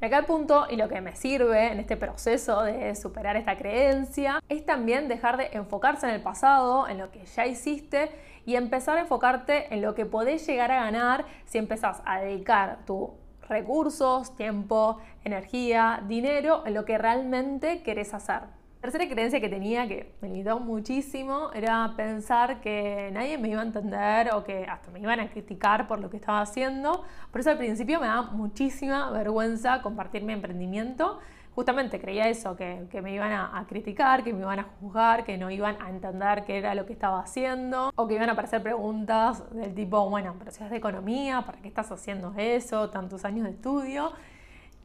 Y 0.00 0.04
acá 0.06 0.18
el 0.18 0.24
punto 0.24 0.66
y 0.70 0.76
lo 0.76 0.88
que 0.88 1.02
me 1.02 1.14
sirve 1.14 1.72
en 1.72 1.78
este 1.78 1.94
proceso 1.94 2.62
de 2.62 2.94
superar 2.94 3.36
esta 3.36 3.58
creencia 3.58 4.42
es 4.48 4.64
también 4.64 5.08
dejar 5.08 5.36
de 5.36 5.50
enfocarse 5.52 6.08
en 6.08 6.14
el 6.14 6.22
pasado, 6.22 6.88
en 6.88 6.96
lo 6.96 7.10
que 7.10 7.26
ya 7.26 7.46
hiciste 7.46 8.10
y 8.46 8.56
empezar 8.56 8.96
a 8.96 9.00
enfocarte 9.00 9.72
en 9.74 9.82
lo 9.82 9.94
que 9.94 10.06
podés 10.06 10.46
llegar 10.46 10.70
a 10.70 10.84
ganar 10.84 11.26
si 11.44 11.58
empezás 11.58 12.00
a 12.06 12.18
dedicar 12.20 12.78
tus 12.86 13.10
recursos, 13.46 14.34
tiempo, 14.36 14.98
energía, 15.22 16.02
dinero 16.08 16.62
en 16.64 16.72
lo 16.72 16.86
que 16.86 16.96
realmente 16.96 17.82
querés 17.82 18.14
hacer. 18.14 18.59
Tercera 18.80 19.06
creencia 19.06 19.40
que 19.42 19.50
tenía 19.50 19.86
que 19.86 20.14
me 20.22 20.28
limitó 20.28 20.58
muchísimo 20.58 21.50
era 21.52 21.92
pensar 21.98 22.62
que 22.62 23.10
nadie 23.12 23.36
me 23.36 23.50
iba 23.50 23.60
a 23.60 23.64
entender 23.64 24.32
o 24.32 24.42
que 24.42 24.64
hasta 24.64 24.90
me 24.90 25.00
iban 25.00 25.20
a 25.20 25.28
criticar 25.28 25.86
por 25.86 26.00
lo 26.00 26.08
que 26.08 26.16
estaba 26.16 26.40
haciendo. 26.40 27.04
Por 27.30 27.42
eso 27.42 27.50
al 27.50 27.58
principio 27.58 28.00
me 28.00 28.06
daba 28.06 28.30
muchísima 28.30 29.10
vergüenza 29.10 29.82
compartir 29.82 30.22
mi 30.22 30.32
emprendimiento. 30.32 31.18
Justamente 31.54 32.00
creía 32.00 32.30
eso, 32.30 32.56
que, 32.56 32.88
me 33.02 33.12
iban 33.12 33.32
a, 33.32 33.66
criticar, 33.68 34.24
que 34.24 34.32
me 34.32 34.40
iban 34.40 34.60
a 34.60 34.62
juzgar, 34.80 35.24
que 35.24 35.36
no 35.36 35.50
iban 35.50 35.76
a 35.82 35.90
entender 35.90 36.44
qué 36.44 36.56
era 36.56 36.74
lo 36.74 36.86
que 36.86 36.94
estaba 36.94 37.20
haciendo 37.20 37.92
o 37.96 38.08
que 38.08 38.14
iban 38.14 38.30
a 38.30 38.32
aparecer 38.32 38.62
preguntas 38.62 39.44
del 39.52 39.74
tipo, 39.74 40.08
bueno, 40.08 40.36
pero 40.38 40.52
si 40.52 40.64
es 40.64 40.70
de 40.70 40.78
economía, 40.78 41.42
¿para 41.44 41.58
qué 41.58 41.68
estás 41.68 41.92
haciendo 41.92 42.32
eso? 42.38 42.88
Tantos 42.88 43.26
años 43.26 43.44
de 43.44 43.50
estudio. 43.50 44.12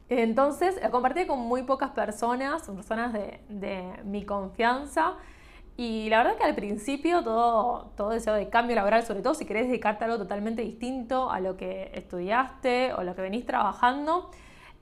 Entonces, 0.08 0.78
lo 0.82 0.90
compartí 0.90 1.26
con 1.26 1.40
muy 1.40 1.62
pocas 1.64 1.90
personas, 1.90 2.62
personas 2.62 3.12
de, 3.12 3.92
mi 4.04 4.24
confianza. 4.24 5.14
Y 5.76 6.08
la 6.08 6.18
verdad 6.18 6.38
que 6.38 6.44
al 6.44 6.54
principio 6.54 7.22
todo, 7.22 7.92
todo 7.96 8.10
deseo 8.10 8.34
de 8.34 8.48
cambio 8.48 8.76
laboral, 8.76 9.02
sobre 9.02 9.20
todo 9.20 9.34
si 9.34 9.44
querés 9.44 9.66
dedicarte 9.68 10.04
a 10.04 10.06
algo 10.06 10.18
totalmente 10.18 10.62
distinto 10.62 11.30
a 11.30 11.40
lo 11.40 11.56
que 11.56 11.90
estudiaste 11.94 12.94
o 12.94 13.02
lo 13.02 13.14
que 13.14 13.22
venís 13.22 13.44
trabajando, 13.44 14.30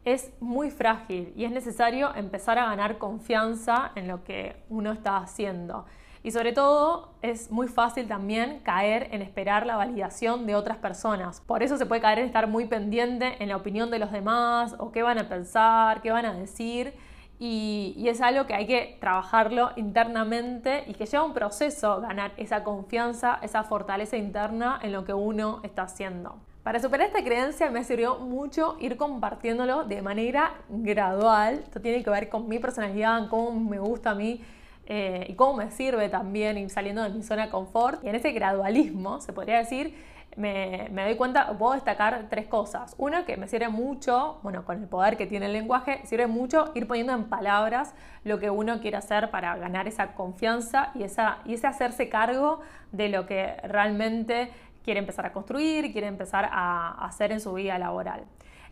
es 0.05 0.31
muy 0.41 0.71
frágil 0.71 1.33
y 1.35 1.47
es 1.47 1.51
necesario 1.51 2.15
empezar 2.15 2.59
a 2.59 2.67
ganar 2.67 2.99
confianza 2.99 3.91
en 3.95 4.07
lo 4.07 4.23
que 4.23 4.57
uno 4.69 4.93
está 4.93 5.17
haciendo. 5.17 5.87
Y 6.25 6.31
sobre 6.31 6.55
todo 6.55 7.11
es 7.21 7.51
muy 7.51 7.69
fácil 7.69 8.09
también 8.09 8.61
caer 8.61 9.09
en 9.13 9.21
esperar 9.21 9.67
la 9.67 9.77
validación 9.77 10.47
de 10.47 10.55
otras 10.55 10.79
personas. 10.79 11.43
Por 11.43 11.63
eso 11.63 11.77
se 11.77 11.85
puede 11.85 12.01
caer 12.01 12.19
en 12.19 12.25
estar 12.25 12.47
muy 12.47 12.65
pendiente 12.65 13.37
en 13.41 13.51
la 13.51 13.57
opinión 13.57 13.91
de 13.91 13.99
los 13.99 14.11
demás 14.11 14.75
o 14.79 14.91
qué 14.91 15.03
van 15.03 15.19
a 15.19 15.29
pensar, 15.29 16.01
qué 16.01 16.11
van 16.11 16.25
a 16.25 16.33
decir. 16.33 16.95
Y, 17.39 18.07
es 18.09 18.23
algo 18.23 18.47
que 18.47 18.55
hay 18.55 18.67
que 18.67 18.97
trabajarlo 19.01 19.73
internamente 19.77 20.85
y 20.87 20.95
que 20.95 21.05
lleva 21.05 21.25
un 21.25 21.35
proceso 21.35 22.01
ganar 22.01 22.33
esa 22.39 22.65
confianza, 22.65 23.39
esa 23.43 23.63
fortaleza 23.63 24.17
interna 24.17 24.79
en 24.83 24.93
lo 24.93 25.05
que 25.05 25.13
uno 25.13 25.61
está 25.63 25.83
haciendo. 25.83 26.39
Para 26.63 26.81
superar 26.81 27.09
esta 27.09 27.23
creencia 27.23 27.71
me 27.71 27.85
sirvió 27.85 28.19
mucho 28.19 28.79
ir 28.81 28.97
compartiéndolo 28.97 29.85
de 29.85 30.01
manera 30.01 30.55
gradual. 30.71 31.61
Esto 31.65 31.83
tiene 31.83 32.03
que 32.03 32.09
ver 32.09 32.31
con 32.31 32.49
mi 32.49 32.59
personalidad, 32.59 33.29
cómo 33.29 33.53
me 33.61 33.79
gusta 33.79 34.13
a 34.13 34.15
mí 34.15 34.41
eh, 34.87 35.27
y 35.29 35.35
cómo 35.35 35.55
me 35.55 35.71
sirve 35.71 36.09
también 36.09 36.59
ir 36.59 36.71
saliendo 36.71 37.03
de 37.03 37.11
mi 37.11 37.23
zona 37.23 37.47
de 37.47 37.51
confort. 37.51 38.05
Y 38.05 38.09
en 38.09 38.15
ese 38.15 38.33
gradualismo, 38.33 39.21
se 39.21 39.33
podría 39.33 39.59
decir, 39.59 39.95
me, 40.37 40.89
doy 40.91 41.17
cuenta, 41.17 41.57
puedo 41.57 41.75
destacar 41.75 42.27
tres 42.29 42.47
cosas. 42.47 42.95
Una 42.99 43.25
que 43.25 43.37
me 43.37 43.47
sirve 43.49 43.69
mucho, 43.69 44.41
bueno, 44.43 44.65
con 44.65 44.83
el 44.83 44.89
poder 44.89 45.17
que 45.17 45.27
tiene 45.27 45.47
el 45.47 45.53
lenguaje, 45.53 46.01
sirve 46.05 46.27
mucho 46.27 46.73
ir 46.75 46.87
poniendo 46.87 47.13
en 47.13 47.25
palabras 47.25 47.95
lo 48.25 48.39
que 48.39 48.51
uno 48.51 48.81
quiere 48.81 48.97
hacer 48.97 49.31
para 49.31 49.57
ganar 49.57 49.87
esa 49.87 50.15
confianza 50.15 50.91
y, 50.95 51.05
esa, 51.05 51.39
y 51.45 51.55
ese 51.55 51.67
hacerse 51.67 52.09
cargo 52.09 52.61
de 52.93 53.09
lo 53.09 53.27
que 53.27 53.57
realmente 53.65 54.51
quiere 54.85 55.01
empezar 55.01 55.27
a 55.27 55.33
construir, 55.33 55.93
quiere 55.93 56.09
empezar 56.09 56.49
a 56.51 57.07
hacer 57.07 57.33
en 57.33 57.41
su 57.41 57.55
vida 57.55 57.79
laboral. 57.79 58.25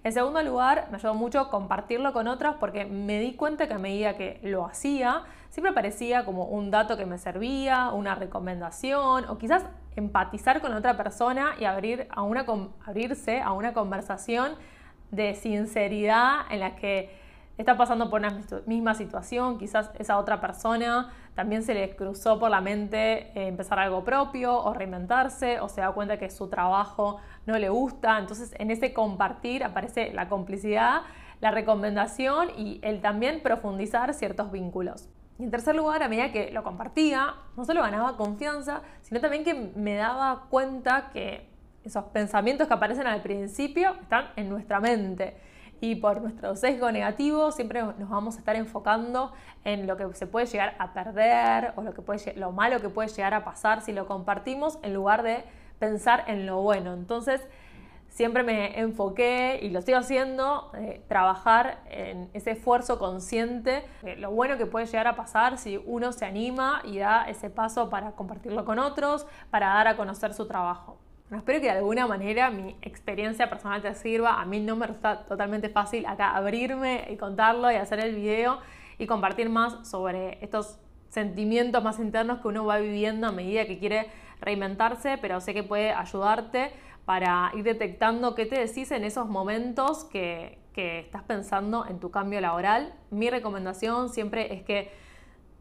En 0.04 0.12
segundo 0.12 0.42
lugar, 0.42 0.88
me 0.90 0.96
ayudó 0.96 1.14
mucho 1.14 1.48
compartirlo 1.48 2.12
con 2.12 2.26
otros 2.26 2.56
porque 2.58 2.84
me 2.84 3.20
di 3.20 3.34
cuenta 3.34 3.68
que 3.68 3.74
a 3.74 3.78
medida 3.78 4.16
que 4.16 4.40
lo 4.42 4.66
hacía, 4.66 5.22
siempre 5.50 5.72
parecía 5.72 6.24
como 6.24 6.46
un 6.46 6.72
dato 6.72 6.96
que 6.96 7.06
me 7.06 7.18
servía, 7.18 7.90
una 7.90 8.16
recomendación 8.16 9.26
o 9.26 9.38
quizás 9.38 9.64
empatizar 9.94 10.60
con 10.60 10.74
otra 10.74 10.96
persona 10.96 11.54
y 11.60 11.66
abrir 11.66 12.08
a 12.10 12.22
una, 12.22 12.44
abrirse 12.84 13.40
a 13.40 13.52
una 13.52 13.72
conversación 13.72 14.56
de 15.12 15.36
sinceridad 15.36 16.50
en 16.50 16.60
la 16.60 16.74
que 16.74 17.21
está 17.58 17.76
pasando 17.76 18.10
por 18.10 18.20
una 18.20 18.40
misma 18.66 18.94
situación, 18.94 19.58
quizás 19.58 19.90
esa 19.98 20.18
otra 20.18 20.40
persona 20.40 21.12
también 21.34 21.62
se 21.62 21.74
le 21.74 21.94
cruzó 21.96 22.38
por 22.38 22.50
la 22.50 22.60
mente 22.60 23.30
eh, 23.38 23.48
empezar 23.48 23.78
algo 23.78 24.04
propio 24.04 24.58
o 24.58 24.74
reinventarse 24.74 25.60
o 25.60 25.68
se 25.68 25.80
da 25.80 25.92
cuenta 25.92 26.18
que 26.18 26.30
su 26.30 26.48
trabajo 26.48 27.18
no 27.46 27.58
le 27.58 27.68
gusta. 27.68 28.18
Entonces 28.18 28.54
en 28.58 28.70
ese 28.70 28.92
compartir 28.92 29.64
aparece 29.64 30.12
la 30.12 30.28
complicidad, 30.28 31.02
la 31.40 31.50
recomendación 31.50 32.50
y 32.56 32.80
el 32.82 33.00
también 33.00 33.42
profundizar 33.42 34.12
ciertos 34.14 34.52
vínculos. 34.52 35.08
Y 35.38 35.44
en 35.44 35.50
tercer 35.50 35.74
lugar, 35.74 36.02
a 36.02 36.08
medida 36.08 36.30
que 36.30 36.50
lo 36.52 36.62
compartía, 36.62 37.34
no 37.56 37.64
solo 37.64 37.82
ganaba 37.82 38.16
confianza, 38.16 38.82
sino 39.00 39.20
también 39.20 39.44
que 39.44 39.54
me 39.54 39.94
daba 39.94 40.46
cuenta 40.50 41.10
que 41.10 41.50
esos 41.82 42.04
pensamientos 42.04 42.68
que 42.68 42.74
aparecen 42.74 43.06
al 43.06 43.22
principio 43.22 43.94
están 44.00 44.26
en 44.36 44.48
nuestra 44.48 44.78
mente 44.78 45.36
y 45.82 45.96
por 45.96 46.22
nuestro 46.22 46.54
sesgo 46.54 46.92
negativo 46.92 47.50
siempre 47.50 47.82
nos 47.82 48.08
vamos 48.08 48.36
a 48.36 48.38
estar 48.38 48.54
enfocando 48.54 49.32
en 49.64 49.88
lo 49.88 49.96
que 49.96 50.14
se 50.14 50.28
puede 50.28 50.46
llegar 50.46 50.76
a 50.78 50.92
perder 50.92 51.72
o 51.74 51.82
lo, 51.82 51.92
que 51.92 52.02
puede, 52.02 52.34
lo 52.36 52.52
malo 52.52 52.80
que 52.80 52.88
puede 52.88 53.08
llegar 53.08 53.34
a 53.34 53.44
pasar 53.44 53.80
si 53.80 53.92
lo 53.92 54.06
compartimos 54.06 54.78
en 54.82 54.94
lugar 54.94 55.24
de 55.24 55.42
pensar 55.80 56.22
en 56.28 56.46
lo 56.46 56.62
bueno. 56.62 56.92
Entonces, 56.92 57.40
siempre 58.08 58.44
me 58.44 58.78
enfoqué 58.78 59.58
y 59.60 59.70
lo 59.70 59.80
estoy 59.80 59.94
haciendo, 59.94 60.70
eh, 60.74 61.02
trabajar 61.08 61.80
en 61.90 62.30
ese 62.32 62.52
esfuerzo 62.52 63.00
consciente, 63.00 63.82
lo 64.18 64.30
bueno 64.30 64.58
que 64.58 64.66
puede 64.66 64.86
llegar 64.86 65.08
a 65.08 65.16
pasar 65.16 65.58
si 65.58 65.82
uno 65.84 66.12
se 66.12 66.24
anima 66.24 66.82
y 66.84 66.98
da 66.98 67.24
ese 67.28 67.50
paso 67.50 67.90
para 67.90 68.12
compartirlo 68.12 68.64
con 68.64 68.78
otros, 68.78 69.26
para 69.50 69.66
dar 69.66 69.88
a 69.88 69.96
conocer 69.96 70.32
su 70.32 70.46
trabajo 70.46 71.01
espero 71.36 71.60
que 71.60 71.66
de 71.66 71.78
alguna 71.78 72.06
manera 72.06 72.50
mi 72.50 72.76
experiencia 72.82 73.48
personal 73.48 73.80
te 73.80 73.94
sirva. 73.94 74.40
A 74.40 74.44
mí 74.44 74.60
no 74.60 74.76
me 74.76 74.86
resulta 74.86 75.24
totalmente 75.24 75.68
fácil 75.68 76.04
acá 76.06 76.36
abrirme 76.36 77.06
y 77.10 77.16
contarlo 77.16 77.70
y 77.70 77.76
hacer 77.76 78.00
el 78.00 78.14
video 78.14 78.58
y 78.98 79.06
compartir 79.06 79.48
más 79.48 79.88
sobre 79.88 80.38
estos 80.44 80.78
sentimientos 81.08 81.82
más 81.82 81.98
internos 81.98 82.40
que 82.40 82.48
uno 82.48 82.64
va 82.64 82.78
viviendo 82.78 83.26
a 83.26 83.32
medida 83.32 83.66
que 83.66 83.78
quiere 83.78 84.08
reinventarse, 84.40 85.18
pero 85.18 85.40
sé 85.40 85.54
que 85.54 85.62
puede 85.62 85.92
ayudarte 85.92 86.72
para 87.04 87.50
ir 87.54 87.64
detectando 87.64 88.34
qué 88.34 88.46
te 88.46 88.58
decís 88.58 88.90
en 88.92 89.04
esos 89.04 89.28
momentos 89.28 90.04
que, 90.04 90.58
que 90.72 91.00
estás 91.00 91.22
pensando 91.22 91.86
en 91.86 92.00
tu 92.00 92.10
cambio 92.10 92.40
laboral. 92.40 92.94
Mi 93.10 93.28
recomendación 93.28 94.08
siempre 94.08 94.54
es 94.54 94.62
que 94.62 94.90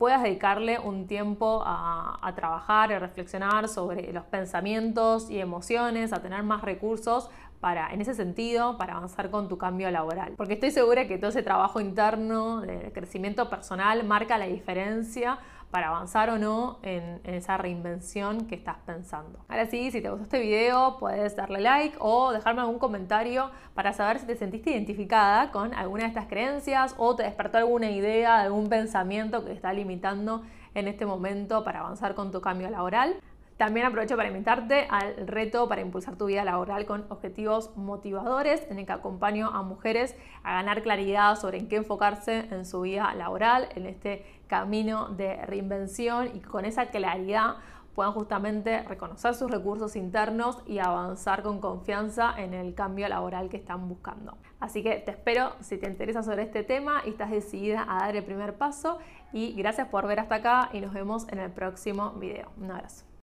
puedas 0.01 0.23
dedicarle 0.23 0.79
un 0.79 1.05
tiempo 1.05 1.61
a, 1.63 2.33
trabajar 2.35 2.89
y 2.89 2.97
reflexionar 2.97 3.67
sobre 3.67 4.11
los 4.11 4.25
pensamientos 4.25 5.29
y 5.29 5.39
emociones, 5.39 6.11
a 6.11 6.23
tener 6.23 6.41
más 6.41 6.63
recursos 6.63 7.29
para, 7.61 7.93
en 7.93 8.01
ese 8.01 8.15
sentido, 8.15 8.77
para 8.77 8.97
avanzar 8.97 9.29
con 9.29 9.47
tu 9.47 9.57
cambio 9.57 9.89
laboral. 9.91 10.33
Porque 10.35 10.55
estoy 10.55 10.71
segura 10.71 11.07
que 11.07 11.17
todo 11.17 11.29
ese 11.29 11.43
trabajo 11.43 11.79
interno 11.79 12.59
de 12.61 12.91
crecimiento 12.91 13.49
personal 13.49 14.03
marca 14.03 14.37
la 14.37 14.47
diferencia 14.47 15.39
para 15.71 15.87
avanzar 15.87 16.29
o 16.29 16.37
no 16.37 16.79
en, 16.83 17.21
esa 17.23 17.57
reinvención 17.57 18.45
que 18.45 18.55
estás 18.55 18.77
pensando. 18.85 19.39
Ahora 19.47 19.65
sí, 19.67 19.89
si 19.89 20.01
te 20.01 20.09
gustó 20.09 20.23
este 20.23 20.39
video, 20.39 20.97
puedes 20.99 21.35
darle 21.35 21.61
like 21.61 21.95
o 21.99 22.33
dejarme 22.33 22.61
algún 22.61 22.77
comentario 22.77 23.49
para 23.73 23.93
saber 23.93 24.19
si 24.19 24.25
te 24.25 24.35
sentiste 24.35 24.71
identificada 24.71 25.51
con 25.51 25.73
alguna 25.73 26.03
de 26.03 26.09
estas 26.09 26.25
creencias 26.25 26.93
o 26.97 27.15
te 27.15 27.23
despertó 27.23 27.57
alguna 27.57 27.89
idea, 27.89 28.41
algún 28.41 28.67
pensamiento 28.67 29.41
que 29.41 29.51
te 29.51 29.53
está 29.53 29.71
limitando 29.71 30.43
en 30.73 30.87
este 30.87 31.05
momento 31.05 31.63
para 31.63 31.79
avanzar 31.79 32.15
con 32.15 32.31
tu 32.31 32.41
cambio 32.41 32.69
laboral. 32.69 33.15
También 33.61 33.85
aprovecho 33.85 34.17
para 34.17 34.27
invitarte 34.27 34.87
al 34.89 35.27
reto 35.27 35.69
para 35.69 35.81
impulsar 35.81 36.15
tu 36.15 36.25
vida 36.25 36.43
laboral 36.43 36.87
con 36.87 37.05
objetivos 37.09 37.77
motivadores, 37.77 38.65
en 38.71 38.79
el 38.79 38.87
que 38.87 38.91
acompaño 38.91 39.49
a 39.49 39.61
mujeres 39.61 40.15
a 40.41 40.53
ganar 40.53 40.81
claridad 40.81 41.35
sobre 41.35 41.59
en 41.59 41.67
qué 41.67 41.75
enfocarse 41.75 42.47
en 42.49 42.65
su 42.65 42.81
vida 42.81 43.13
laboral, 43.13 43.69
en 43.75 43.85
este 43.85 44.25
camino 44.47 45.09
de 45.09 45.45
reinvención 45.45 46.35
y 46.35 46.39
con 46.39 46.65
esa 46.65 46.87
claridad 46.87 47.57
puedan 47.93 48.13
justamente 48.13 48.81
reconocer 48.81 49.35
sus 49.35 49.51
recursos 49.51 49.95
internos 49.95 50.57
y 50.65 50.79
avanzar 50.79 51.43
con 51.43 51.61
confianza 51.61 52.33
en 52.39 52.55
el 52.55 52.73
cambio 52.73 53.07
laboral 53.09 53.47
que 53.49 53.57
están 53.57 53.87
buscando. 53.87 54.39
Así 54.59 54.81
que 54.81 54.95
te 54.95 55.11
espero 55.11 55.51
si 55.59 55.77
te 55.77 55.85
interesa 55.85 56.23
sobre 56.23 56.41
este 56.41 56.63
tema 56.63 57.03
y 57.05 57.09
estás 57.09 57.29
decidida 57.29 57.85
a 57.87 57.99
dar 57.99 58.15
el 58.15 58.23
primer 58.23 58.55
paso 58.55 58.97
y 59.31 59.53
gracias 59.53 59.87
por 59.89 60.07
ver 60.07 60.19
hasta 60.19 60.33
acá 60.33 60.69
y 60.73 60.81
nos 60.81 60.93
vemos 60.93 61.27
en 61.29 61.37
el 61.37 61.51
próximo 61.51 62.13
video. 62.13 62.51
Un 62.57 62.71
abrazo. 62.71 63.10